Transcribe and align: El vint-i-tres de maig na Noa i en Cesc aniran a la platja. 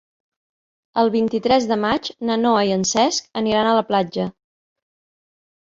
El 1.01 1.11
vint-i-tres 1.15 1.67
de 1.73 1.77
maig 1.83 2.11
na 2.31 2.39
Noa 2.47 2.65
i 2.71 2.75
en 2.79 2.89
Cesc 2.95 3.29
aniran 3.45 3.71
a 3.75 3.79
la 3.83 3.87
platja. 3.93 4.31